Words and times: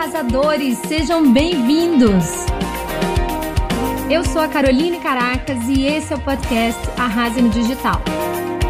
arrasadores! 0.00 0.78
Sejam 0.88 1.30
bem-vindos! 1.30 2.24
Eu 4.08 4.24
sou 4.24 4.40
a 4.40 4.48
Caroline 4.48 4.98
Caracas 4.98 5.58
e 5.68 5.84
esse 5.84 6.14
é 6.14 6.16
o 6.16 6.20
podcast 6.20 6.80
Arrase 6.98 7.42
no 7.42 7.50
Digital. 7.50 8.00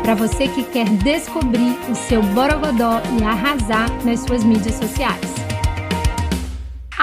Para 0.02 0.16
você 0.16 0.48
que 0.48 0.64
quer 0.64 0.88
descobrir 0.88 1.78
o 1.88 1.94
seu 1.94 2.20
borogodó 2.20 3.00
e 3.16 3.22
arrasar 3.22 3.88
nas 4.04 4.20
suas 4.20 4.42
mídias 4.42 4.74
sociais. 4.74 5.39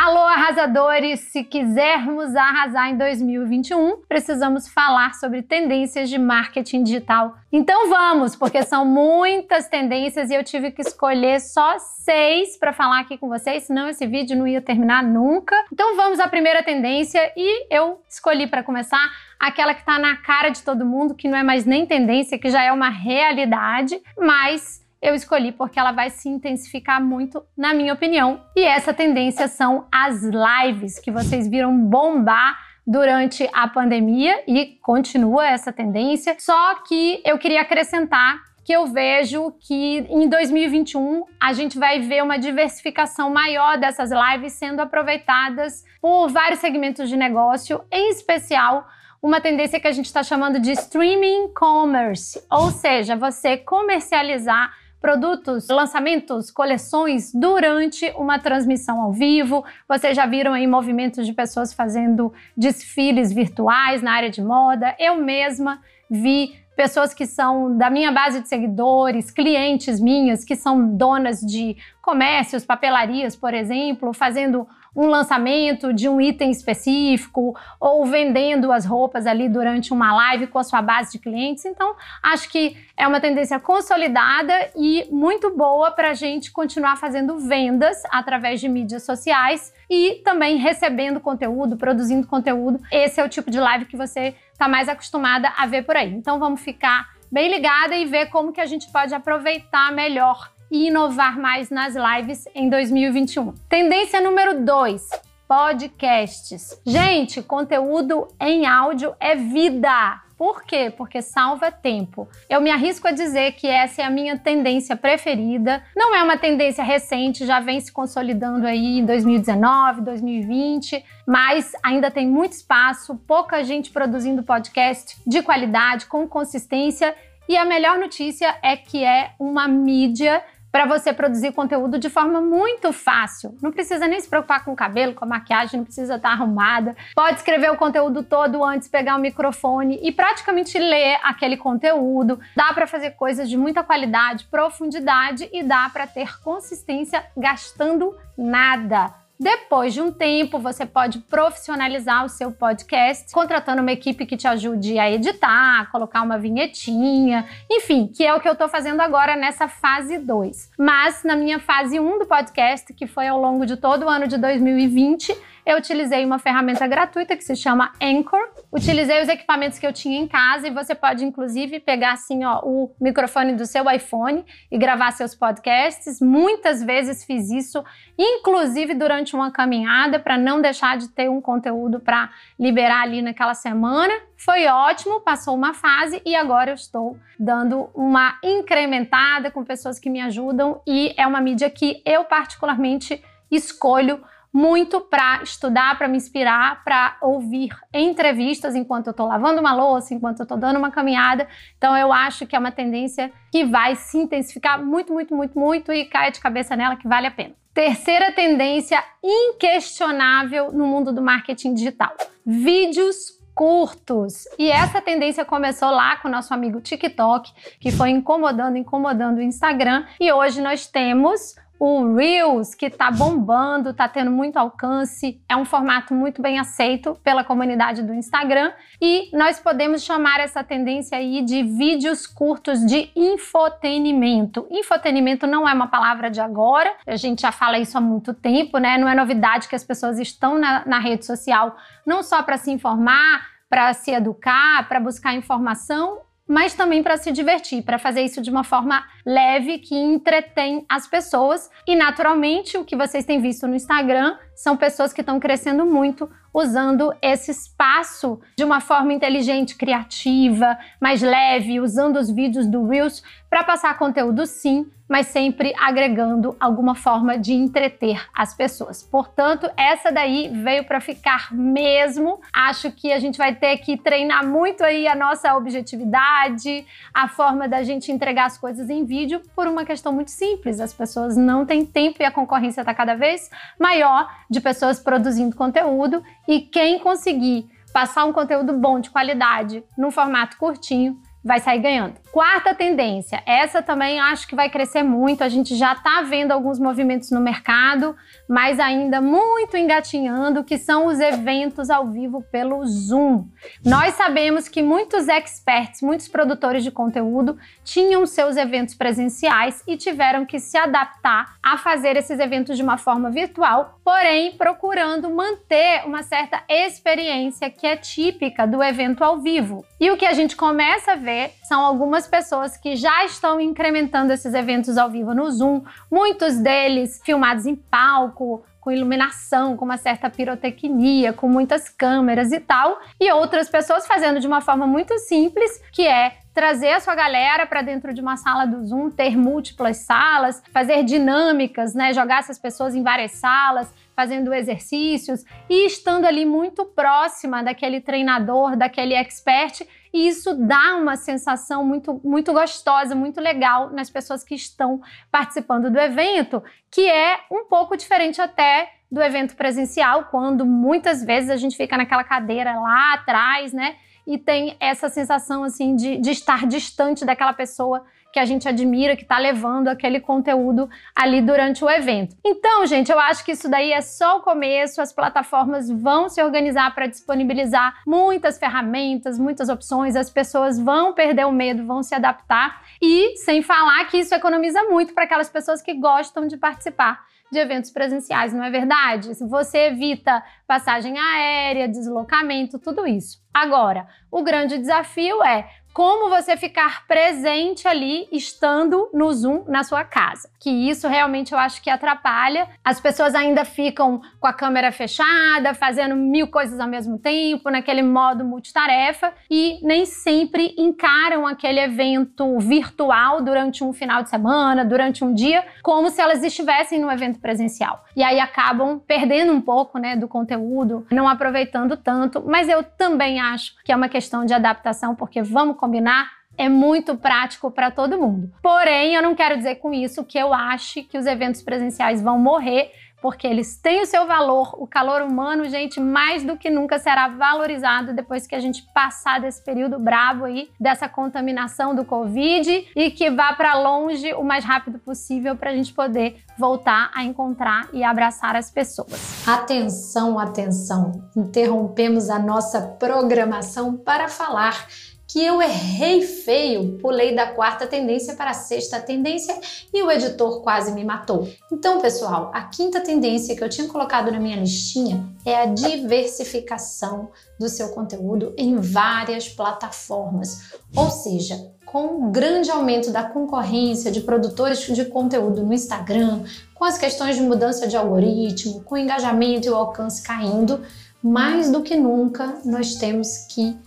Alô, 0.07 0.21
arrasadores! 0.21 1.19
Se 1.19 1.43
quisermos 1.43 2.33
arrasar 2.33 2.89
em 2.89 2.97
2021, 2.97 4.03
precisamos 4.07 4.65
falar 4.65 5.13
sobre 5.15 5.41
tendências 5.41 6.09
de 6.09 6.17
marketing 6.17 6.83
digital. 6.83 7.35
Então 7.51 7.89
vamos, 7.89 8.33
porque 8.33 8.63
são 8.63 8.85
muitas 8.85 9.67
tendências 9.67 10.29
e 10.29 10.35
eu 10.35 10.45
tive 10.45 10.71
que 10.71 10.81
escolher 10.81 11.41
só 11.41 11.77
seis 11.77 12.57
para 12.57 12.71
falar 12.71 13.01
aqui 13.01 13.17
com 13.17 13.27
vocês, 13.27 13.63
senão 13.63 13.89
esse 13.89 14.07
vídeo 14.07 14.37
não 14.37 14.47
ia 14.47 14.61
terminar 14.61 15.03
nunca. 15.03 15.53
Então 15.73 15.97
vamos 15.97 16.21
à 16.21 16.27
primeira 16.29 16.63
tendência 16.63 17.29
e 17.35 17.67
eu 17.69 18.01
escolhi 18.09 18.47
para 18.47 18.63
começar 18.63 19.05
aquela 19.37 19.73
que 19.73 19.81
está 19.81 19.99
na 19.99 20.15
cara 20.15 20.47
de 20.47 20.63
todo 20.63 20.85
mundo, 20.85 21.15
que 21.15 21.27
não 21.27 21.37
é 21.37 21.43
mais 21.43 21.65
nem 21.65 21.85
tendência, 21.85 22.39
que 22.39 22.49
já 22.49 22.63
é 22.63 22.71
uma 22.71 22.87
realidade, 22.87 24.01
mas 24.17 24.86
eu 25.01 25.13
escolhi 25.13 25.51
porque 25.51 25.79
ela 25.79 25.91
vai 25.91 26.09
se 26.09 26.27
intensificar 26.27 27.03
muito, 27.03 27.43
na 27.57 27.73
minha 27.73 27.93
opinião. 27.93 28.41
E 28.55 28.63
essa 28.63 28.93
tendência 28.93 29.47
são 29.47 29.87
as 29.91 30.21
lives 30.23 30.99
que 30.99 31.11
vocês 31.11 31.47
viram 31.47 31.77
bombar 31.77 32.57
durante 32.85 33.47
a 33.53 33.67
pandemia 33.67 34.43
e 34.47 34.77
continua 34.81 35.45
essa 35.45 35.73
tendência. 35.73 36.35
Só 36.39 36.75
que 36.87 37.21
eu 37.25 37.37
queria 37.37 37.61
acrescentar 37.61 38.39
que 38.63 38.73
eu 38.73 38.85
vejo 38.87 39.53
que 39.61 40.05
em 40.09 40.27
2021 40.27 41.23
a 41.39 41.53
gente 41.53 41.79
vai 41.79 41.99
ver 41.99 42.21
uma 42.21 42.37
diversificação 42.37 43.29
maior 43.29 43.77
dessas 43.77 44.09
lives 44.11 44.53
sendo 44.53 44.81
aproveitadas 44.81 45.85
por 46.01 46.27
vários 46.27 46.59
segmentos 46.59 47.07
de 47.07 47.15
negócio, 47.15 47.81
em 47.89 48.09
especial 48.09 48.85
uma 49.21 49.39
tendência 49.41 49.79
que 49.79 49.87
a 49.87 49.91
gente 49.91 50.05
está 50.05 50.21
chamando 50.21 50.59
de 50.59 50.71
streaming 50.71 51.53
commerce, 51.53 52.41
ou 52.51 52.69
seja, 52.71 53.15
você 53.15 53.57
comercializar 53.57 54.71
produtos, 55.07 55.69
lançamentos, 55.69 56.51
coleções 56.51 57.31
durante 57.33 58.11
uma 58.17 58.39
transmissão 58.39 58.99
ao 58.99 59.13
vivo. 59.13 59.63
Vocês 59.87 60.17
já 60.17 60.25
viram 60.25 60.51
aí 60.51 60.67
movimentos 60.67 61.25
de 61.25 61.31
pessoas 61.31 61.71
fazendo 61.71 62.33
desfiles 62.57 63.31
virtuais 63.31 64.01
na 64.01 64.11
área 64.11 64.29
de 64.29 64.41
moda. 64.41 64.93
Eu 64.99 65.15
mesma 65.15 65.79
vi 66.11 66.53
pessoas 66.75 67.13
que 67.13 67.25
são 67.25 67.77
da 67.77 67.89
minha 67.89 68.11
base 68.11 68.41
de 68.41 68.49
seguidores, 68.49 69.31
clientes 69.31 69.97
minhas 69.97 70.43
que 70.43 70.57
são 70.57 70.97
donas 70.97 71.39
de 71.39 71.77
comércios, 72.01 72.65
papelarias, 72.65 73.33
por 73.33 73.53
exemplo, 73.53 74.13
fazendo 74.13 74.67
um 74.97 75.05
lançamento 75.05 75.93
de 75.93 76.09
um 76.09 76.19
item 76.19 76.49
específico 76.49 77.55
ou 77.79 78.03
vendendo 78.07 78.71
as 78.71 78.83
roupas 78.83 79.27
ali 79.27 79.47
durante 79.47 79.93
uma 79.93 80.11
live 80.15 80.47
com 80.47 80.57
a 80.57 80.63
sua 80.63 80.81
base 80.81 81.11
de 81.11 81.19
clientes. 81.19 81.63
Então, 81.65 81.95
acho 82.23 82.49
que 82.49 82.75
é 82.97 83.07
uma 83.07 83.21
tendência 83.21 83.59
consolidada 83.59 84.53
e 84.75 85.07
muito 85.11 85.55
boa 85.55 85.91
para 85.91 86.09
a 86.09 86.13
gente 86.15 86.51
continuar 86.51 86.97
fazendo 86.97 87.37
vendas 87.37 88.01
através 88.09 88.59
de 88.59 88.67
mídias 88.67 89.05
sociais 89.05 89.71
e 89.87 90.15
também 90.25 90.57
recebendo 90.57 91.19
conteúdo, 91.19 91.77
produzindo 91.77 92.25
conteúdo. 92.25 92.81
Esse 92.91 93.21
é 93.21 93.23
o 93.23 93.29
tipo 93.29 93.51
de 93.51 93.59
live 93.59 93.85
que 93.85 93.95
você 93.95 94.33
está 94.51 94.67
mais 94.67 94.89
acostumada 94.89 95.53
a 95.55 95.67
ver 95.67 95.83
por 95.83 95.95
aí. 95.95 96.11
Então, 96.11 96.39
vamos 96.39 96.61
ficar 96.61 97.09
bem 97.31 97.51
ligada 97.51 97.95
e 97.95 98.05
ver 98.05 98.27
como 98.31 98.51
que 98.51 98.61
a 98.61 98.65
gente 98.65 98.91
pode 98.91 99.13
aproveitar 99.13 99.91
melhor 99.91 100.56
e 100.71 100.87
inovar 100.87 101.39
mais 101.39 101.69
nas 101.69 101.95
lives 101.95 102.45
em 102.53 102.69
2021. 102.69 103.53
Tendência 103.69 104.21
número 104.21 104.63
2: 104.63 105.09
podcasts. 105.47 106.81
Gente, 106.85 107.41
conteúdo 107.41 108.27
em 108.39 108.65
áudio 108.65 109.15
é 109.19 109.35
vida. 109.35 110.21
Por 110.37 110.63
quê? 110.63 110.93
Porque 110.95 111.19
salva 111.19 111.71
tempo. 111.71 112.27
Eu 112.47 112.61
me 112.61 112.69
arrisco 112.69 113.07
a 113.07 113.11
dizer 113.11 113.53
que 113.53 113.65
essa 113.65 114.03
é 114.03 114.05
a 114.05 114.09
minha 114.09 114.37
tendência 114.37 114.95
preferida. 114.95 115.83
Não 115.95 116.15
é 116.15 116.21
uma 116.21 116.37
tendência 116.37 116.83
recente, 116.83 117.43
já 117.43 117.59
vem 117.59 117.79
se 117.79 117.91
consolidando 117.91 118.67
aí 118.67 118.99
em 118.99 119.05
2019, 119.05 120.01
2020, 120.01 121.03
mas 121.25 121.71
ainda 121.81 122.11
tem 122.11 122.27
muito 122.27 122.53
espaço, 122.53 123.15
pouca 123.27 123.63
gente 123.63 123.89
produzindo 123.89 124.43
podcast 124.43 125.17
de 125.25 125.41
qualidade, 125.41 126.05
com 126.05 126.27
consistência. 126.27 127.15
E 127.49 127.57
a 127.57 127.65
melhor 127.65 127.97
notícia 127.97 128.55
é 128.61 128.77
que 128.77 129.03
é 129.03 129.31
uma 129.39 129.67
mídia 129.67 130.43
para 130.77 130.85
você 130.85 131.11
produzir 131.11 131.53
conteúdo 131.53 131.97
de 131.97 132.07
forma 132.07 132.39
muito 132.39 132.93
fácil. 132.93 133.57
Não 133.63 133.71
precisa 133.71 134.07
nem 134.07 134.19
se 134.19 134.29
preocupar 134.29 134.63
com 134.63 134.73
o 134.73 134.75
cabelo, 134.75 135.15
com 135.15 135.25
a 135.25 135.27
maquiagem, 135.27 135.79
não 135.79 135.85
precisa 135.85 136.17
estar 136.17 136.29
arrumada. 136.29 136.95
Pode 137.15 137.37
escrever 137.37 137.71
o 137.71 137.77
conteúdo 137.77 138.21
todo 138.21 138.63
antes, 138.63 138.87
pegar 138.87 139.15
o 139.15 139.19
microfone 139.19 139.99
e 140.03 140.11
praticamente 140.11 140.77
ler 140.77 141.17
aquele 141.23 141.57
conteúdo. 141.57 142.39
Dá 142.55 142.71
para 142.75 142.85
fazer 142.85 143.15
coisas 143.15 143.49
de 143.49 143.57
muita 143.57 143.83
qualidade, 143.83 144.45
profundidade 144.51 145.49
e 145.51 145.63
dá 145.63 145.89
para 145.89 146.05
ter 146.05 146.39
consistência 146.43 147.25
gastando 147.35 148.15
nada. 148.37 149.26
Depois 149.39 149.93
de 149.93 150.01
um 150.01 150.11
tempo, 150.11 150.57
você 150.57 150.83
pode 150.83 151.19
profissionalizar 151.19 152.25
o 152.25 152.29
seu 152.29 152.51
podcast, 152.51 153.31
contratando 153.31 153.83
uma 153.83 153.91
equipe 153.91 154.25
que 154.25 154.35
te 154.35 154.47
ajude 154.47 154.97
a 154.97 155.11
editar, 155.11 155.91
colocar 155.91 156.23
uma 156.23 156.39
vinhetinha, 156.39 157.47
enfim, 157.69 158.07
que 158.07 158.25
é 158.25 158.33
o 158.33 158.39
que 158.39 158.49
eu 158.49 158.53
estou 158.53 158.67
fazendo 158.67 158.99
agora 158.99 159.35
nessa 159.35 159.67
fase 159.67 160.17
2. 160.17 160.71
Mas 160.79 161.23
na 161.23 161.35
minha 161.35 161.59
fase 161.59 161.99
1 161.99 162.03
um 162.03 162.17
do 162.17 162.25
podcast, 162.25 162.91
que 162.93 163.05
foi 163.05 163.27
ao 163.27 163.39
longo 163.39 163.63
de 163.63 163.77
todo 163.77 164.05
o 164.05 164.09
ano 164.09 164.27
de 164.27 164.37
2020, 164.37 165.37
eu 165.67 165.77
utilizei 165.77 166.23
uma 166.23 166.39
ferramenta 166.39 166.87
gratuita 166.87 167.35
que 167.35 167.43
se 167.43 167.53
chama 167.53 167.91
Anchor. 168.01 168.39
Utilizei 168.71 169.21
os 169.21 169.27
equipamentos 169.27 169.77
que 169.77 169.85
eu 169.85 169.91
tinha 169.91 170.17
em 170.17 170.25
casa 170.25 170.65
e 170.65 170.71
você 170.71 170.95
pode 170.95 171.25
inclusive 171.25 171.81
pegar 171.81 172.13
assim, 172.13 172.45
ó, 172.45 172.61
o 172.63 172.95
microfone 173.01 173.53
do 173.53 173.65
seu 173.65 173.83
iPhone 173.91 174.45
e 174.71 174.77
gravar 174.77 175.11
seus 175.11 175.35
podcasts. 175.35 176.21
Muitas 176.21 176.81
vezes 176.81 177.25
fiz 177.25 177.51
isso, 177.51 177.83
inclusive 178.17 178.93
durante 178.93 179.35
uma 179.35 179.51
caminhada 179.51 180.21
para 180.21 180.37
não 180.37 180.61
deixar 180.61 180.97
de 180.97 181.09
ter 181.09 181.29
um 181.29 181.41
conteúdo 181.41 181.99
para 181.99 182.29
liberar 182.57 183.01
ali 183.01 183.21
naquela 183.21 183.53
semana. 183.53 184.13
Foi 184.37 184.67
ótimo, 184.67 185.19
passou 185.19 185.53
uma 185.53 185.73
fase 185.73 186.21
e 186.25 186.33
agora 186.33 186.71
eu 186.71 186.75
estou 186.75 187.19
dando 187.37 187.89
uma 187.93 188.39
incrementada 188.41 189.51
com 189.51 189.65
pessoas 189.65 189.99
que 189.99 190.09
me 190.09 190.21
ajudam 190.21 190.81
e 190.87 191.13
é 191.17 191.27
uma 191.27 191.41
mídia 191.41 191.69
que 191.69 192.01
eu 192.05 192.23
particularmente 192.23 193.21
escolho 193.51 194.23
muito 194.53 195.01
para 195.01 195.41
estudar, 195.43 195.97
para 195.97 196.07
me 196.07 196.17
inspirar, 196.17 196.83
para 196.83 197.17
ouvir 197.21 197.69
entrevistas 197.93 198.75
enquanto 198.75 199.07
eu 199.07 199.11
estou 199.11 199.27
lavando 199.27 199.59
uma 199.59 199.73
louça, 199.73 200.13
enquanto 200.13 200.39
eu 200.39 200.43
estou 200.43 200.57
dando 200.57 200.77
uma 200.77 200.91
caminhada. 200.91 201.47
Então 201.77 201.95
eu 201.95 202.11
acho 202.11 202.45
que 202.47 202.55
é 202.55 202.59
uma 202.59 202.71
tendência 202.71 203.31
que 203.51 203.63
vai 203.63 203.95
se 203.95 204.17
intensificar 204.17 204.83
muito, 204.83 205.13
muito, 205.13 205.35
muito, 205.35 205.57
muito 205.57 205.91
e 205.91 206.05
cai 206.05 206.31
de 206.31 206.39
cabeça 206.39 206.75
nela 206.75 206.95
que 206.95 207.07
vale 207.07 207.27
a 207.27 207.31
pena. 207.31 207.53
Terceira 207.73 208.31
tendência 208.31 209.03
inquestionável 209.23 210.71
no 210.71 210.87
mundo 210.87 211.13
do 211.13 211.21
marketing 211.21 211.75
digital: 211.75 212.11
vídeos 212.43 213.37
curtos. 213.57 214.47
E 214.59 214.69
essa 214.69 215.01
tendência 215.01 215.43
começou 215.43 215.89
lá 215.89 216.15
com 216.17 216.27
o 216.27 216.31
nosso 216.31 216.53
amigo 216.53 216.79
TikTok, 216.79 217.51
que 217.79 217.91
foi 217.91 218.11
incomodando, 218.11 218.77
incomodando 218.77 219.39
o 219.39 219.41
Instagram, 219.41 220.05
e 220.19 220.31
hoje 220.31 220.61
nós 220.61 220.85
temos 220.85 221.55
o 221.79 222.15
Reels, 222.15 222.73
que 222.73 222.87
está 222.87 223.11
bombando, 223.11 223.91
está 223.91 224.07
tendo 224.07 224.31
muito 224.31 224.57
alcance, 224.57 225.41
é 225.47 225.55
um 225.55 225.65
formato 225.65 226.13
muito 226.13 226.41
bem 226.41 226.59
aceito 226.59 227.17
pela 227.23 227.43
comunidade 227.43 228.01
do 228.01 228.13
Instagram 228.13 228.71
e 229.01 229.29
nós 229.35 229.59
podemos 229.59 230.03
chamar 230.03 230.39
essa 230.39 230.63
tendência 230.63 231.17
aí 231.17 231.43
de 231.43 231.63
vídeos 231.63 232.25
curtos 232.25 232.85
de 232.85 233.11
infotenimento. 233.15 234.67
Infotenimento 234.71 235.45
não 235.45 235.67
é 235.67 235.73
uma 235.73 235.87
palavra 235.87 236.29
de 236.29 236.41
agora, 236.41 236.91
a 237.05 237.15
gente 237.15 237.41
já 237.41 237.51
fala 237.51 237.77
isso 237.77 237.97
há 237.97 238.01
muito 238.01 238.33
tempo, 238.33 238.77
né? 238.77 238.97
Não 238.97 239.07
é 239.07 239.15
novidade 239.15 239.67
que 239.67 239.75
as 239.75 239.83
pessoas 239.83 240.19
estão 240.19 240.57
na, 240.57 240.85
na 240.85 240.99
rede 240.99 241.25
social 241.25 241.75
não 242.05 242.23
só 242.23 242.41
para 242.41 242.57
se 242.57 242.71
informar, 242.71 243.47
para 243.69 243.93
se 243.93 244.11
educar, 244.11 244.87
para 244.87 244.99
buscar 244.99 245.33
informação 245.33 246.21
mas 246.47 246.73
também 246.73 247.03
para 247.03 247.17
se 247.17 247.31
divertir, 247.31 247.83
para 247.83 247.99
fazer 247.99 248.21
isso 248.21 248.41
de 248.41 248.49
uma 248.49 248.63
forma 248.63 249.03
leve 249.25 249.79
que 249.79 249.95
entretém 249.95 250.85
as 250.87 251.07
pessoas. 251.07 251.69
E 251.85 251.95
naturalmente, 251.95 252.77
o 252.77 252.85
que 252.85 252.95
vocês 252.95 253.25
têm 253.25 253.41
visto 253.41 253.67
no 253.67 253.75
Instagram 253.75 254.37
são 254.55 254.77
pessoas 254.77 255.11
que 255.11 255.21
estão 255.21 255.39
crescendo 255.39 255.85
muito 255.85 256.29
usando 256.57 257.13
esse 257.21 257.51
espaço 257.51 258.41
de 258.57 258.63
uma 258.63 258.81
forma 258.81 259.13
inteligente, 259.13 259.75
criativa, 259.75 260.75
mais 260.99 261.21
leve, 261.21 261.79
usando 261.79 262.17
os 262.17 262.31
vídeos 262.31 262.65
do 262.65 262.87
Reels 262.87 263.21
para 263.47 263.63
passar 263.63 263.95
conteúdo 263.97 264.43
sim, 264.47 264.89
mas 265.07 265.27
sempre 265.27 265.73
agregando 265.79 266.55
alguma 266.59 266.93
forma 266.93 267.37
de 267.37 267.53
entreter 267.53 268.27
as 268.35 268.53
pessoas. 268.53 269.01
Portanto, 269.03 269.69
essa 269.77 270.11
daí 270.11 270.49
veio 270.49 270.83
para 270.83 270.99
ficar 270.99 271.53
mesmo. 271.53 272.41
Acho 272.51 272.91
que 272.91 273.13
a 273.13 273.19
gente 273.19 273.37
vai 273.37 273.55
ter 273.55 273.77
que 273.77 273.95
treinar 273.95 274.45
muito 274.45 274.83
aí 274.83 275.07
a 275.07 275.15
nossa 275.15 275.55
objetividade, 275.55 276.85
a 277.13 277.29
forma 277.29 277.69
da 277.69 277.83
gente 277.83 278.11
entregar 278.11 278.47
as 278.47 278.57
coisas 278.57 278.89
em 278.89 279.05
vídeo 279.05 279.41
por 279.55 279.65
uma 279.65 279.85
questão 279.85 280.11
muito 280.11 280.31
simples. 280.31 280.81
As 280.81 280.93
pessoas 280.93 281.37
não 281.37 281.65
têm 281.65 281.85
tempo 281.85 282.17
e 282.19 282.25
a 282.25 282.31
concorrência 282.31 282.81
está 282.81 282.93
cada 282.93 283.15
vez 283.15 283.49
maior 283.79 284.29
de 284.49 284.59
pessoas 284.59 284.99
produzindo 284.99 285.55
conteúdo 285.55 286.21
e 286.47 286.61
quem 286.61 286.99
conseguir 286.99 287.67
passar 287.93 288.25
um 288.25 288.33
conteúdo 288.33 288.73
bom 288.73 288.99
de 288.99 289.09
qualidade 289.09 289.83
num 289.97 290.11
formato 290.11 290.57
curtinho 290.57 291.19
vai 291.43 291.59
sair 291.59 291.79
ganhando. 291.79 292.15
Quarta 292.37 292.75
tendência, 292.75 293.41
essa 293.47 293.81
também 293.81 294.19
acho 294.19 294.47
que 294.47 294.55
vai 294.55 294.69
crescer 294.69 295.01
muito. 295.01 295.43
A 295.43 295.49
gente 295.49 295.75
já 295.75 295.93
está 295.93 296.21
vendo 296.21 296.51
alguns 296.51 296.77
movimentos 296.77 297.31
no 297.31 297.41
mercado, 297.41 298.15
mas 298.47 298.79
ainda 298.79 299.19
muito 299.19 299.75
engatinhando, 299.75 300.63
que 300.63 300.77
são 300.77 301.07
os 301.07 301.19
eventos 301.19 301.89
ao 301.89 302.05
vivo 302.05 302.43
pelo 302.51 302.85
Zoom. 302.85 303.47
Nós 303.83 304.13
sabemos 304.13 304.67
que 304.67 304.83
muitos 304.83 305.27
experts, 305.27 306.03
muitos 306.03 306.27
produtores 306.27 306.83
de 306.83 306.91
conteúdo 306.91 307.57
tinham 307.83 308.23
seus 308.27 308.55
eventos 308.55 308.93
presenciais 308.93 309.81
e 309.87 309.97
tiveram 309.97 310.45
que 310.45 310.59
se 310.59 310.77
adaptar 310.77 311.55
a 311.63 311.75
fazer 311.75 312.15
esses 312.17 312.39
eventos 312.39 312.77
de 312.77 312.83
uma 312.83 312.99
forma 312.99 313.31
virtual, 313.31 313.99
porém 314.05 314.51
procurando 314.51 315.27
manter 315.31 316.05
uma 316.05 316.21
certa 316.21 316.61
experiência 316.69 317.71
que 317.71 317.87
é 317.87 317.97
típica 317.97 318.67
do 318.67 318.83
evento 318.83 319.23
ao 319.23 319.39
vivo. 319.39 319.83
E 319.99 320.11
o 320.11 320.17
que 320.17 320.25
a 320.27 320.33
gente 320.33 320.55
começa 320.55 321.13
a 321.13 321.15
ver 321.15 321.53
são 321.63 321.83
algumas 321.83 322.26
pessoas 322.27 322.77
que 322.77 322.95
já 322.95 323.25
estão 323.25 323.59
incrementando 323.59 324.31
esses 324.33 324.53
eventos 324.53 324.97
ao 324.97 325.09
vivo 325.09 325.33
no 325.33 325.49
Zoom, 325.51 325.83
muitos 326.11 326.57
deles 326.57 327.21
filmados 327.23 327.65
em 327.65 327.75
palco, 327.75 328.63
com 328.87 328.91
iluminação, 328.91 329.75
com 329.75 329.83
uma 329.83 329.97
certa 329.97 330.29
pirotecnia, 330.29 331.33
com 331.33 331.49
muitas 331.49 331.89
câmeras 331.89 332.53
e 332.53 332.59
tal, 332.61 333.01
e 333.19 333.29
outras 333.33 333.69
pessoas 333.69 334.07
fazendo 334.07 334.39
de 334.39 334.47
uma 334.47 334.61
forma 334.61 334.87
muito 334.87 335.17
simples, 335.19 335.83
que 335.91 336.07
é 336.07 336.37
trazer 336.53 336.93
a 336.93 336.99
sua 337.01 337.13
galera 337.13 337.67
para 337.67 337.81
dentro 337.81 338.13
de 338.13 338.21
uma 338.21 338.37
sala 338.37 338.65
do 338.65 338.81
Zoom, 338.85 339.09
ter 339.09 339.37
múltiplas 339.37 339.97
salas, 339.97 340.63
fazer 340.71 341.03
dinâmicas, 341.03 341.93
né, 341.93 342.13
jogar 342.13 342.39
essas 342.39 342.57
pessoas 342.57 342.95
em 342.95 343.03
várias 343.03 343.33
salas, 343.33 343.93
fazendo 344.15 344.53
exercícios 344.53 345.43
e 345.69 345.85
estando 345.85 346.25
ali 346.25 346.45
muito 346.45 346.85
próxima 346.85 347.61
daquele 347.61 347.99
treinador, 347.99 348.77
daquele 348.77 349.13
expert 349.13 349.85
e 350.17 350.27
isso 350.27 350.55
dá 350.55 350.95
uma 350.95 351.15
sensação 351.15 351.85
muito, 351.85 352.19
muito 352.23 352.51
gostosa, 352.51 353.13
muito 353.13 353.39
legal 353.39 353.91
nas 353.91 354.09
pessoas 354.09 354.43
que 354.43 354.55
estão 354.55 354.99
participando 355.29 355.91
do 355.91 355.99
evento, 355.99 356.63
que 356.89 357.07
é 357.07 357.41
um 357.51 357.65
pouco 357.65 357.95
diferente 357.95 358.41
até 358.41 358.93
do 359.11 359.21
evento 359.21 359.55
presencial, 359.55 360.25
quando 360.31 360.65
muitas 360.65 361.23
vezes 361.23 361.51
a 361.51 361.55
gente 361.55 361.77
fica 361.77 361.95
naquela 361.95 362.23
cadeira 362.23 362.79
lá 362.79 363.13
atrás, 363.13 363.71
né? 363.71 363.95
E 364.25 364.39
tem 364.39 364.75
essa 364.79 365.07
sensação 365.07 365.63
assim 365.63 365.95
de, 365.95 366.17
de 366.17 366.31
estar 366.31 366.65
distante 366.65 367.23
daquela 367.23 367.53
pessoa 367.53 368.03
que 368.37 368.41
a 368.41 368.45
gente 368.45 368.69
admira, 368.69 369.15
que 369.15 369.23
está 369.23 369.39
levando 369.39 369.87
aquele 369.87 370.19
conteúdo 370.19 370.87
ali 371.15 371.41
durante 371.41 371.83
o 371.83 371.89
evento. 371.89 372.35
Então, 372.45 372.85
gente, 372.85 373.11
eu 373.11 373.19
acho 373.19 373.43
que 373.43 373.53
isso 373.53 373.67
daí 373.67 373.91
é 373.91 373.99
só 373.99 374.37
o 374.37 374.41
começo, 374.41 375.01
as 375.01 375.11
plataformas 375.11 375.89
vão 375.89 376.29
se 376.29 376.39
organizar 376.43 376.93
para 376.93 377.07
disponibilizar 377.07 377.95
muitas 378.05 378.59
ferramentas, 378.59 379.39
muitas 379.39 379.69
opções, 379.69 380.15
as 380.15 380.29
pessoas 380.29 380.79
vão 380.79 381.13
perder 381.13 381.47
o 381.47 381.51
medo, 381.51 381.83
vão 381.83 382.03
se 382.03 382.13
adaptar 382.13 382.79
e 383.01 383.35
sem 383.37 383.63
falar 383.63 384.05
que 384.05 384.17
isso 384.17 384.35
economiza 384.35 384.83
muito 384.83 385.15
para 385.15 385.23
aquelas 385.23 385.49
pessoas 385.49 385.81
que 385.81 385.95
gostam 385.95 386.45
de 386.45 386.57
participar 386.57 387.25
de 387.51 387.59
eventos 387.59 387.91
presenciais, 387.91 388.53
não 388.53 388.63
é 388.63 388.69
verdade? 388.69 389.33
Você 389.47 389.87
evita 389.87 390.43
passagem 390.67 391.17
aérea, 391.17 391.87
deslocamento, 391.87 392.79
tudo 392.79 393.07
isso. 393.07 393.39
Agora, 393.53 394.07
o 394.31 394.43
grande 394.43 394.77
desafio 394.77 395.43
é 395.43 395.67
como 395.97 396.29
você 396.29 396.55
ficar 396.55 397.07
presente 397.07 397.87
ali 397.87 398.27
estando 398.31 399.09
no 399.11 399.33
Zoom 399.33 399.63
na 399.67 399.83
sua 399.83 400.03
casa. 400.03 400.47
Que 400.59 400.69
isso 400.69 401.07
realmente 401.07 401.53
eu 401.53 401.57
acho 401.57 401.81
que 401.81 401.89
atrapalha. 401.89 402.69
As 402.85 403.01
pessoas 403.01 403.33
ainda 403.33 403.65
ficam 403.65 404.21
com 404.39 404.45
a 404.45 404.53
câmera 404.53 404.91
fechada, 404.91 405.73
fazendo 405.73 406.15
mil 406.15 406.49
coisas 406.49 406.79
ao 406.79 406.87
mesmo 406.87 407.17
tempo, 407.17 407.71
naquele 407.71 408.03
modo 408.03 408.45
multitarefa 408.45 409.33
e 409.49 409.79
nem 409.81 410.05
sempre 410.05 410.75
encaram 410.77 411.47
aquele 411.47 411.79
evento 411.79 412.59
virtual 412.59 413.41
durante 413.41 413.83
um 413.83 413.91
final 413.91 414.21
de 414.21 414.29
semana, 414.29 414.85
durante 414.85 415.23
um 415.23 415.33
dia, 415.33 415.65
como 415.81 416.11
se 416.11 416.21
elas 416.21 416.43
estivessem 416.43 416.99
no 416.99 417.09
evento 417.09 417.36
presencial. 417.37 418.03
E 418.15 418.23
aí 418.23 418.39
acabam 418.39 418.99
perdendo 418.99 419.53
um 419.53 419.61
pouco, 419.61 419.97
né, 419.97 420.15
do 420.15 420.27
conteúdo, 420.27 421.05
não 421.11 421.27
aproveitando 421.27 421.95
tanto, 421.95 422.43
mas 422.45 422.67
eu 422.67 422.83
também 422.83 423.39
acho 423.39 423.73
que 423.83 423.91
é 423.91 423.95
uma 423.95 424.09
questão 424.09 424.45
de 424.45 424.53
adaptação, 424.53 425.15
porque 425.15 425.41
vamos 425.41 425.77
combinar, 425.77 426.29
é 426.57 426.67
muito 426.67 427.15
prático 427.15 427.69
para 427.69 427.91
todo 427.91 428.19
mundo. 428.19 428.51
Porém, 428.61 429.13
eu 429.13 429.21
não 429.21 429.35
quero 429.35 429.57
dizer 429.57 429.75
com 429.75 429.93
isso 429.93 430.25
que 430.25 430.37
eu 430.37 430.53
ache 430.53 431.03
que 431.03 431.17
os 431.17 431.25
eventos 431.25 431.61
presenciais 431.61 432.21
vão 432.21 432.39
morrer, 432.39 432.91
porque 433.21 433.47
eles 433.47 433.77
têm 433.77 434.01
o 434.01 434.05
seu 434.05 434.27
valor. 434.27 434.75
O 434.77 434.87
calor 434.87 435.21
humano, 435.21 435.67
gente, 435.67 435.99
mais 435.99 436.43
do 436.43 436.57
que 436.57 436.69
nunca 436.69 436.99
será 436.99 437.27
valorizado 437.27 438.13
depois 438.13 438.45
que 438.45 438.55
a 438.55 438.59
gente 438.59 438.83
passar 438.93 439.39
desse 439.39 439.63
período 439.63 439.99
bravo 439.99 440.45
aí, 440.45 440.69
dessa 440.79 441.09
contaminação 441.09 441.95
do 441.95 442.05
Covid 442.05 442.87
e 442.95 443.11
que 443.11 443.29
vá 443.29 443.53
para 443.53 443.75
longe 443.75 444.33
o 444.33 444.43
mais 444.43 444.63
rápido 444.63 444.99
possível 444.99 445.55
para 445.55 445.71
a 445.71 445.75
gente 445.75 445.93
poder 445.93 446.43
voltar 446.57 447.11
a 447.13 447.23
encontrar 447.23 447.89
e 447.93 448.03
abraçar 448.03 448.55
as 448.55 448.71
pessoas. 448.71 449.47
Atenção, 449.47 450.39
atenção! 450.39 451.29
Interrompemos 451.35 452.29
a 452.29 452.39
nossa 452.39 452.81
programação 452.81 453.95
para 453.95 454.27
falar 454.27 454.87
que 455.27 455.43
eu 455.43 455.61
errei 455.61 456.21
feio, 456.21 456.97
pulei 456.99 457.35
da 457.35 457.47
quarta 457.47 457.85
tendência 457.85 458.33
para 458.33 458.51
a 458.51 458.53
sexta 458.53 458.99
tendência 458.99 459.59
e 459.93 460.01
o 460.01 460.09
editor 460.09 460.61
quase 460.61 460.93
me 460.93 461.03
matou. 461.03 461.49
Então, 461.69 461.99
pessoal, 461.99 462.49
a 462.53 462.61
quinta 462.61 463.01
tendência 463.01 463.55
que 463.55 463.63
eu 463.63 463.67
tinha 463.67 463.89
colocado 463.89 464.31
na 464.31 464.39
minha 464.39 464.55
listinha 464.55 465.27
é 465.45 465.63
a 465.63 465.65
diversificação 465.65 467.29
do 467.59 467.67
seu 467.67 467.89
conteúdo 467.89 468.53
em 468.57 468.77
várias 468.77 469.49
plataformas. 469.49 470.71
Ou 470.95 471.09
seja, 471.09 471.73
com 471.85 472.27
o 472.27 472.31
grande 472.31 472.71
aumento 472.71 473.11
da 473.11 473.23
concorrência 473.23 474.11
de 474.11 474.21
produtores 474.21 474.79
de 474.79 475.05
conteúdo 475.05 475.61
no 475.63 475.73
Instagram, 475.73 476.43
com 476.73 476.85
as 476.85 476.97
questões 476.97 477.35
de 477.35 477.41
mudança 477.41 477.87
de 477.87 477.97
algoritmo, 477.97 478.81
com 478.83 478.95
o 478.95 478.97
engajamento 478.97 479.67
e 479.67 479.69
o 479.69 479.75
alcance 479.75 480.21
caindo, 480.21 480.81
mais 481.21 481.69
do 481.69 481.81
que 481.81 481.95
nunca 481.95 482.59
nós 482.63 482.95
temos 482.95 483.45
que 483.49 483.77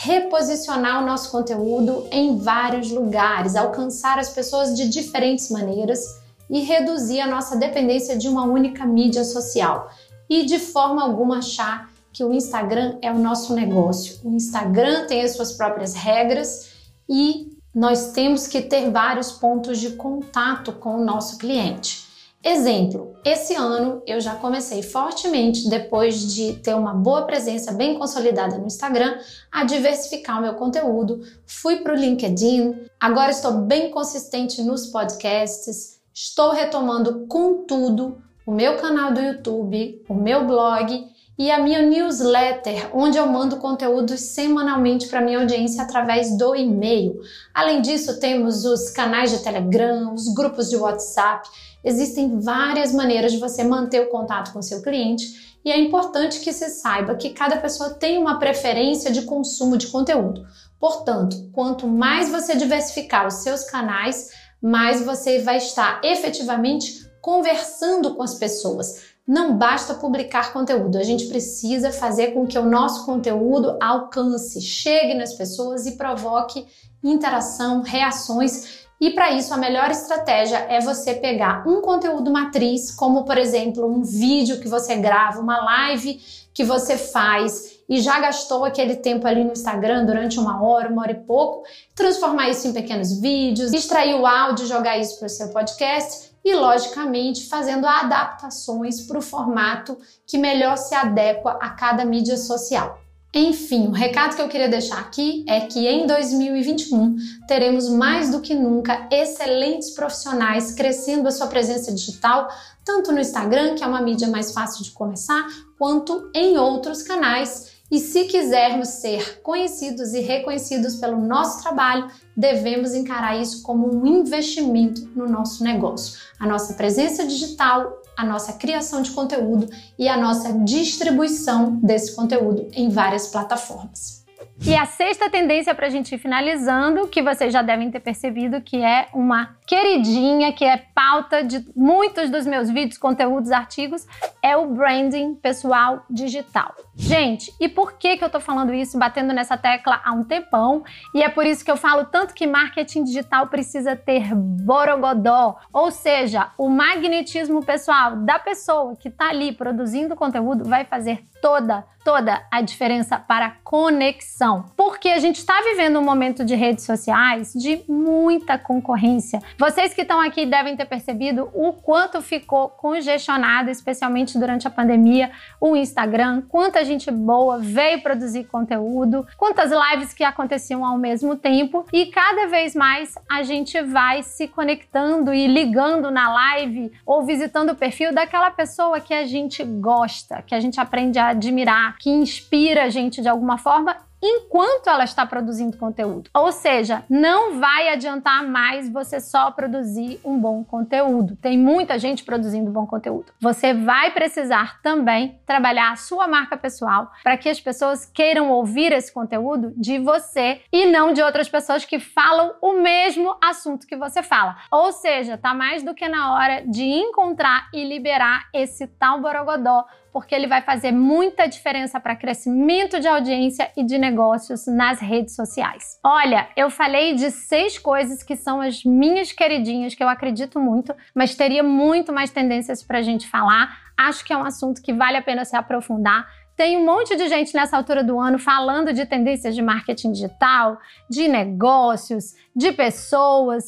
reposicionar 0.00 1.02
o 1.02 1.06
nosso 1.06 1.28
conteúdo 1.28 2.06
em 2.12 2.38
vários 2.38 2.88
lugares, 2.92 3.56
alcançar 3.56 4.16
as 4.16 4.28
pessoas 4.28 4.76
de 4.76 4.88
diferentes 4.88 5.50
maneiras 5.50 6.20
e 6.48 6.60
reduzir 6.60 7.20
a 7.20 7.26
nossa 7.26 7.56
dependência 7.56 8.16
de 8.16 8.28
uma 8.28 8.44
única 8.44 8.86
mídia 8.86 9.24
social. 9.24 9.90
E 10.30 10.46
de 10.46 10.60
forma 10.60 11.02
alguma 11.02 11.38
achar 11.38 11.90
que 12.12 12.22
o 12.22 12.32
Instagram 12.32 12.96
é 13.02 13.10
o 13.10 13.18
nosso 13.18 13.52
negócio. 13.54 14.20
O 14.22 14.30
Instagram 14.30 15.06
tem 15.08 15.22
as 15.22 15.32
suas 15.32 15.52
próprias 15.52 15.94
regras 15.94 16.70
e 17.08 17.58
nós 17.74 18.12
temos 18.12 18.46
que 18.46 18.62
ter 18.62 18.92
vários 18.92 19.32
pontos 19.32 19.80
de 19.80 19.90
contato 19.90 20.72
com 20.74 20.94
o 20.94 21.04
nosso 21.04 21.38
cliente. 21.38 22.07
Exemplo, 22.42 23.16
esse 23.24 23.54
ano 23.54 24.00
eu 24.06 24.20
já 24.20 24.36
comecei 24.36 24.80
fortemente, 24.82 25.68
depois 25.68 26.32
de 26.32 26.54
ter 26.54 26.74
uma 26.74 26.94
boa 26.94 27.22
presença 27.22 27.72
bem 27.72 27.98
consolidada 27.98 28.56
no 28.56 28.66
Instagram, 28.66 29.18
a 29.50 29.64
diversificar 29.64 30.38
o 30.38 30.42
meu 30.42 30.54
conteúdo. 30.54 31.20
Fui 31.44 31.76
para 31.78 31.92
o 31.92 31.96
LinkedIn, 31.96 32.86
agora 33.00 33.32
estou 33.32 33.52
bem 33.52 33.90
consistente 33.90 34.62
nos 34.62 34.86
podcasts, 34.86 36.00
estou 36.14 36.52
retomando 36.52 37.26
com 37.26 37.64
tudo 37.64 38.22
o 38.46 38.52
meu 38.52 38.76
canal 38.76 39.12
do 39.12 39.20
YouTube, 39.20 40.04
o 40.08 40.14
meu 40.14 40.46
blog 40.46 41.06
e 41.38 41.50
a 41.50 41.62
minha 41.62 41.80
newsletter, 41.82 42.90
onde 42.92 43.16
eu 43.16 43.26
mando 43.28 43.58
conteúdos 43.58 44.20
semanalmente 44.20 45.06
para 45.06 45.20
minha 45.20 45.38
audiência 45.38 45.82
através 45.82 46.36
do 46.36 46.56
e-mail. 46.56 47.20
Além 47.54 47.80
disso, 47.80 48.18
temos 48.18 48.64
os 48.64 48.90
canais 48.90 49.30
de 49.30 49.38
Telegram, 49.38 50.12
os 50.12 50.34
grupos 50.34 50.68
de 50.68 50.76
WhatsApp 50.76 51.48
Existem 51.84 52.40
várias 52.40 52.92
maneiras 52.92 53.32
de 53.32 53.38
você 53.38 53.62
manter 53.62 54.00
o 54.00 54.10
contato 54.10 54.52
com 54.52 54.60
seu 54.60 54.82
cliente 54.82 55.58
e 55.64 55.70
é 55.70 55.78
importante 55.78 56.40
que 56.40 56.52
se 56.52 56.68
saiba 56.70 57.14
que 57.14 57.30
cada 57.30 57.56
pessoa 57.56 57.90
tem 57.90 58.18
uma 58.18 58.38
preferência 58.38 59.12
de 59.12 59.22
consumo 59.22 59.76
de 59.76 59.86
conteúdo. 59.86 60.46
Portanto, 60.78 61.50
quanto 61.52 61.86
mais 61.86 62.30
você 62.30 62.56
diversificar 62.56 63.26
os 63.26 63.34
seus 63.34 63.64
canais, 63.64 64.30
mais 64.60 65.04
você 65.04 65.40
vai 65.40 65.58
estar 65.58 66.00
efetivamente 66.02 67.08
conversando 67.20 68.14
com 68.14 68.22
as 68.22 68.34
pessoas, 68.34 69.07
não 69.28 69.58
basta 69.58 69.92
publicar 69.92 70.54
conteúdo, 70.54 70.96
a 70.96 71.02
gente 71.02 71.26
precisa 71.26 71.92
fazer 71.92 72.28
com 72.28 72.46
que 72.46 72.58
o 72.58 72.64
nosso 72.64 73.04
conteúdo 73.04 73.76
alcance, 73.78 74.58
chegue 74.62 75.12
nas 75.12 75.34
pessoas 75.34 75.84
e 75.84 75.98
provoque 75.98 76.66
interação, 77.04 77.82
reações. 77.82 78.86
E 78.98 79.10
para 79.10 79.30
isso, 79.32 79.52
a 79.52 79.58
melhor 79.58 79.90
estratégia 79.90 80.56
é 80.70 80.80
você 80.80 81.12
pegar 81.12 81.62
um 81.68 81.82
conteúdo 81.82 82.32
matriz, 82.32 82.90
como 82.90 83.24
por 83.24 83.36
exemplo, 83.36 83.86
um 83.86 84.02
vídeo 84.02 84.60
que 84.60 84.68
você 84.68 84.96
grava, 84.96 85.40
uma 85.40 85.62
live 85.62 86.18
que 86.54 86.64
você 86.64 86.96
faz 86.96 87.80
e 87.86 88.00
já 88.00 88.18
gastou 88.20 88.64
aquele 88.64 88.96
tempo 88.96 89.26
ali 89.26 89.44
no 89.44 89.52
Instagram 89.52 90.06
durante 90.06 90.38
uma 90.40 90.62
hora, 90.62 90.88
uma 90.88 91.02
hora 91.02 91.12
e 91.12 91.22
pouco, 91.26 91.64
transformar 91.94 92.48
isso 92.48 92.66
em 92.66 92.72
pequenos 92.72 93.20
vídeos, 93.20 93.74
extrair 93.74 94.14
o 94.14 94.26
áudio, 94.26 94.66
jogar 94.66 94.98
isso 94.98 95.18
para 95.18 95.26
o 95.26 95.30
seu 95.30 95.48
podcast 95.50 96.28
e, 96.48 96.54
logicamente, 96.54 97.46
fazendo 97.46 97.86
adaptações 97.86 99.02
para 99.02 99.18
o 99.18 99.22
formato 99.22 99.98
que 100.26 100.38
melhor 100.38 100.78
se 100.78 100.94
adequa 100.94 101.58
a 101.60 101.68
cada 101.68 102.06
mídia 102.06 102.38
social. 102.38 102.98
Enfim, 103.34 103.88
o 103.88 103.90
recado 103.90 104.34
que 104.34 104.40
eu 104.40 104.48
queria 104.48 104.70
deixar 104.70 104.98
aqui 104.98 105.44
é 105.46 105.60
que 105.60 105.86
em 105.86 106.06
2021 106.06 107.16
teremos 107.46 107.86
mais 107.90 108.30
do 108.30 108.40
que 108.40 108.54
nunca 108.54 109.06
excelentes 109.12 109.90
profissionais 109.90 110.72
crescendo 110.72 111.28
a 111.28 111.30
sua 111.30 111.48
presença 111.48 111.92
digital, 111.92 112.48
tanto 112.82 113.12
no 113.12 113.20
Instagram, 113.20 113.74
que 113.74 113.84
é 113.84 113.86
uma 113.86 114.00
mídia 114.00 114.28
mais 114.28 114.50
fácil 114.50 114.82
de 114.82 114.92
começar, 114.92 115.46
quanto 115.78 116.30
em 116.34 116.56
outros 116.56 117.02
canais 117.02 117.77
e 117.90 117.98
se 117.98 118.24
quisermos 118.24 118.88
ser 118.88 119.40
conhecidos 119.42 120.12
e 120.12 120.20
reconhecidos 120.20 120.96
pelo 120.96 121.20
nosso 121.20 121.62
trabalho, 121.62 122.10
devemos 122.36 122.94
encarar 122.94 123.40
isso 123.40 123.62
como 123.62 123.92
um 123.92 124.06
investimento 124.06 125.10
no 125.14 125.26
nosso 125.26 125.64
negócio. 125.64 126.20
A 126.38 126.46
nossa 126.46 126.74
presença 126.74 127.26
digital, 127.26 128.02
a 128.16 128.24
nossa 128.24 128.52
criação 128.52 129.00
de 129.00 129.10
conteúdo 129.12 129.68
e 129.98 130.08
a 130.08 130.16
nossa 130.16 130.52
distribuição 130.64 131.76
desse 131.76 132.14
conteúdo 132.14 132.68
em 132.74 132.90
várias 132.90 133.28
plataformas. 133.28 134.18
E 134.66 134.74
a 134.74 134.84
sexta 134.86 135.30
tendência 135.30 135.72
para 135.72 135.86
a 135.86 135.90
gente 135.90 136.12
ir 136.12 136.18
finalizando, 136.18 137.06
que 137.06 137.22
vocês 137.22 137.52
já 137.52 137.62
devem 137.62 137.92
ter 137.92 138.00
percebido 138.00 138.60
que 138.60 138.82
é 138.82 139.06
uma 139.14 139.56
queridinha, 139.64 140.52
que 140.52 140.64
é 140.64 140.76
pauta 140.92 141.44
de 141.44 141.64
muitos 141.76 142.28
dos 142.28 142.44
meus 142.44 142.68
vídeos, 142.68 142.98
conteúdos, 142.98 143.52
artigos, 143.52 144.04
é 144.42 144.56
o 144.56 144.66
branding 144.66 145.36
pessoal 145.36 146.04
digital. 146.10 146.74
Gente, 147.00 147.54
e 147.60 147.68
por 147.68 147.92
que, 147.92 148.16
que 148.16 148.24
eu 148.24 148.28
tô 148.28 148.40
falando 148.40 148.74
isso, 148.74 148.98
batendo 148.98 149.32
nessa 149.32 149.56
tecla 149.56 150.00
há 150.04 150.12
um 150.12 150.24
tempão? 150.24 150.82
E 151.14 151.22
é 151.22 151.28
por 151.28 151.46
isso 151.46 151.64
que 151.64 151.70
eu 151.70 151.76
falo 151.76 152.04
tanto 152.06 152.34
que 152.34 152.44
marketing 152.44 153.04
digital 153.04 153.46
precisa 153.46 153.94
ter 153.94 154.34
borogodó, 154.34 155.56
ou 155.72 155.92
seja, 155.92 156.50
o 156.58 156.68
magnetismo 156.68 157.64
pessoal 157.64 158.16
da 158.16 158.40
pessoa 158.40 158.96
que 158.96 159.10
tá 159.10 159.28
ali 159.28 159.52
produzindo 159.52 160.16
conteúdo 160.16 160.64
vai 160.64 160.84
fazer 160.84 161.24
toda, 161.40 161.84
toda 162.04 162.42
a 162.50 162.60
diferença 162.60 163.16
para 163.16 163.46
a 163.46 163.50
conexão. 163.62 164.64
Porque 164.76 165.08
a 165.08 165.18
gente 165.18 165.36
está 165.36 165.60
vivendo 165.62 165.98
um 165.98 166.04
momento 166.04 166.44
de 166.44 166.54
redes 166.54 166.84
sociais 166.84 167.52
de 167.52 167.82
muita 167.88 168.58
concorrência. 168.58 169.40
Vocês 169.56 169.94
que 169.94 170.02
estão 170.02 170.20
aqui 170.20 170.46
devem 170.46 170.76
ter 170.76 170.86
percebido 170.86 171.48
o 171.54 171.72
quanto 171.72 172.20
ficou 172.20 172.68
congestionado, 172.70 173.70
especialmente 173.70 174.38
durante 174.38 174.66
a 174.66 174.70
pandemia, 174.70 175.30
o 175.60 175.76
Instagram, 175.76 176.42
quanta 176.48 176.84
gente 176.88 177.10
boa 177.10 177.58
veio 177.58 178.02
produzir 178.02 178.44
conteúdo, 178.44 179.24
quantas 179.36 179.70
lives 179.70 180.12
que 180.12 180.24
aconteciam 180.24 180.84
ao 180.84 180.98
mesmo 180.98 181.36
tempo 181.36 181.84
e 181.92 182.06
cada 182.06 182.48
vez 182.48 182.74
mais 182.74 183.14
a 183.30 183.44
gente 183.44 183.80
vai 183.82 184.24
se 184.24 184.48
conectando 184.48 185.32
e 185.32 185.46
ligando 185.46 186.10
na 186.10 186.32
live 186.32 186.90
ou 187.06 187.24
visitando 187.24 187.70
o 187.70 187.76
perfil 187.76 188.12
daquela 188.12 188.50
pessoa 188.50 188.98
que 188.98 189.14
a 189.14 189.24
gente 189.24 189.62
gosta, 189.62 190.42
que 190.42 190.54
a 190.54 190.60
gente 190.60 190.80
aprende 190.80 191.18
a 191.18 191.28
admirar, 191.28 191.96
que 191.98 192.10
inspira 192.10 192.84
a 192.84 192.88
gente 192.88 193.22
de 193.22 193.28
alguma 193.28 193.58
forma 193.58 194.07
enquanto 194.22 194.88
ela 194.88 195.04
está 195.04 195.24
produzindo 195.24 195.76
conteúdo. 195.76 196.30
Ou 196.34 196.52
seja, 196.52 197.04
não 197.08 197.58
vai 197.58 197.88
adiantar 197.88 198.46
mais 198.46 198.88
você 198.88 199.20
só 199.20 199.50
produzir 199.50 200.20
um 200.24 200.38
bom 200.38 200.64
conteúdo. 200.64 201.36
Tem 201.36 201.56
muita 201.56 201.98
gente 201.98 202.24
produzindo 202.24 202.70
bom 202.70 202.86
conteúdo. 202.86 203.32
Você 203.40 203.72
vai 203.72 204.10
precisar 204.10 204.80
também 204.82 205.40
trabalhar 205.46 205.92
a 205.92 205.96
sua 205.96 206.26
marca 206.26 206.56
pessoal 206.56 207.10
para 207.22 207.36
que 207.36 207.48
as 207.48 207.60
pessoas 207.60 208.04
queiram 208.04 208.50
ouvir 208.50 208.92
esse 208.92 209.12
conteúdo 209.12 209.72
de 209.76 209.98
você 209.98 210.60
e 210.72 210.86
não 210.86 211.12
de 211.12 211.22
outras 211.22 211.48
pessoas 211.48 211.84
que 211.84 211.98
falam 211.98 212.54
o 212.60 212.74
mesmo 212.74 213.36
assunto 213.42 213.86
que 213.86 213.96
você 213.96 214.22
fala. 214.22 214.56
Ou 214.70 214.92
seja, 214.92 215.38
tá 215.38 215.54
mais 215.54 215.82
do 215.82 215.94
que 215.94 216.08
na 216.08 216.34
hora 216.34 216.62
de 216.66 216.84
encontrar 216.84 217.68
e 217.72 217.84
liberar 217.84 218.48
esse 218.52 218.86
tal 218.86 219.20
borogodó 219.20 219.84
porque 220.12 220.34
ele 220.34 220.46
vai 220.46 220.62
fazer 220.62 220.90
muita 220.90 221.46
diferença 221.46 222.00
para 222.00 222.16
crescimento 222.16 222.98
de 222.98 223.06
audiência 223.06 223.70
e 223.76 223.84
de 223.84 223.98
negócios 224.08 224.66
nas 224.66 225.00
redes 225.00 225.34
sociais. 225.34 225.98
Olha, 226.04 226.48
eu 226.56 226.70
falei 226.70 227.14
de 227.14 227.30
seis 227.30 227.78
coisas 227.78 228.22
que 228.22 228.36
são 228.36 228.60
as 228.60 228.84
minhas 228.84 229.32
queridinhas, 229.32 229.94
que 229.94 230.02
eu 230.02 230.08
acredito 230.08 230.58
muito, 230.58 230.94
mas 231.14 231.34
teria 231.34 231.62
muito 231.62 232.12
mais 232.12 232.30
tendências 232.30 232.82
para 232.82 232.98
a 232.98 233.02
gente 233.02 233.28
falar. 233.28 233.76
Acho 233.96 234.24
que 234.24 234.32
é 234.32 234.36
um 234.36 234.44
assunto 234.44 234.82
que 234.82 234.92
vale 234.92 235.16
a 235.16 235.22
pena 235.22 235.44
se 235.44 235.56
aprofundar. 235.56 236.26
Tem 236.56 236.76
um 236.76 236.84
monte 236.84 237.14
de 237.16 237.28
gente 237.28 237.54
nessa 237.54 237.76
altura 237.76 238.02
do 238.02 238.18
ano 238.18 238.38
falando 238.38 238.92
de 238.92 239.06
tendências 239.06 239.54
de 239.54 239.62
marketing 239.62 240.12
digital, 240.12 240.78
de 241.08 241.28
negócios, 241.28 242.34
de 242.54 242.72
pessoas. 242.72 243.64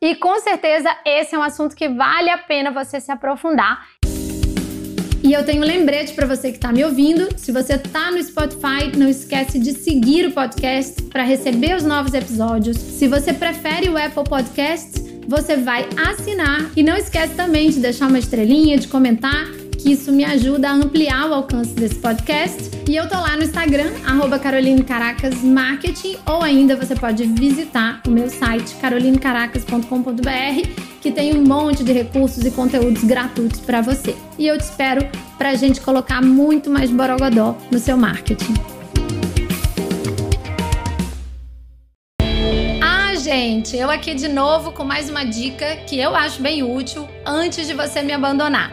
E 0.00 0.14
com 0.14 0.38
certeza 0.38 0.94
esse 1.04 1.34
é 1.34 1.38
um 1.38 1.42
assunto 1.42 1.74
que 1.74 1.88
vale 1.88 2.30
a 2.30 2.38
pena 2.38 2.70
você 2.70 3.00
se 3.00 3.10
aprofundar. 3.10 3.84
E 5.22 5.32
eu 5.32 5.44
tenho 5.44 5.62
um 5.62 5.66
lembrete 5.66 6.14
para 6.14 6.26
você 6.26 6.50
que 6.50 6.56
está 6.56 6.72
me 6.72 6.84
ouvindo. 6.84 7.28
Se 7.36 7.50
você 7.50 7.74
está 7.74 8.10
no 8.10 8.22
Spotify, 8.22 8.96
não 8.96 9.08
esquece 9.08 9.58
de 9.58 9.72
seguir 9.72 10.26
o 10.26 10.32
podcast 10.32 11.02
para 11.04 11.24
receber 11.24 11.76
os 11.76 11.82
novos 11.82 12.14
episódios. 12.14 12.76
Se 12.76 13.08
você 13.08 13.32
prefere 13.32 13.88
o 13.88 13.96
Apple 13.96 14.24
Podcasts, 14.24 15.04
você 15.26 15.56
vai 15.56 15.86
assinar 16.08 16.70
e 16.76 16.82
não 16.82 16.96
esquece 16.96 17.34
também 17.34 17.70
de 17.70 17.80
deixar 17.80 18.08
uma 18.08 18.18
estrelinha, 18.18 18.78
de 18.78 18.88
comentar 18.88 19.46
que 19.78 19.92
isso 19.92 20.10
me 20.10 20.24
ajuda 20.24 20.70
a 20.70 20.72
ampliar 20.72 21.30
o 21.30 21.34
alcance 21.34 21.72
desse 21.74 21.94
podcast. 21.96 22.70
E 22.88 22.96
eu 22.96 23.08
tô 23.08 23.14
lá 23.14 23.36
no 23.36 23.44
Instagram, 23.44 23.92
arroba 24.04 24.40
ou 26.26 26.42
ainda 26.42 26.76
você 26.76 26.96
pode 26.96 27.24
visitar 27.24 28.02
o 28.06 28.10
meu 28.10 28.28
site 28.28 28.74
carolinecaracas.com.br, 28.80 30.87
que 31.00 31.10
tem 31.10 31.36
um 31.36 31.42
monte 31.42 31.84
de 31.84 31.92
recursos 31.92 32.44
e 32.44 32.50
conteúdos 32.50 33.04
gratuitos 33.04 33.60
para 33.60 33.80
você. 33.80 34.16
E 34.38 34.46
eu 34.46 34.56
te 34.56 34.62
espero 34.62 35.06
para 35.36 35.50
a 35.50 35.54
gente 35.54 35.80
colocar 35.80 36.22
muito 36.22 36.70
mais 36.70 36.90
borogodó 36.90 37.56
no 37.70 37.78
seu 37.78 37.96
marketing. 37.96 38.54
Ah, 42.82 43.14
gente, 43.16 43.76
eu 43.76 43.90
aqui 43.90 44.14
de 44.14 44.28
novo 44.28 44.72
com 44.72 44.84
mais 44.84 45.08
uma 45.08 45.24
dica 45.24 45.76
que 45.86 45.98
eu 45.98 46.14
acho 46.14 46.42
bem 46.42 46.62
útil 46.62 47.08
antes 47.24 47.66
de 47.66 47.74
você 47.74 48.02
me 48.02 48.12
abandonar. 48.12 48.72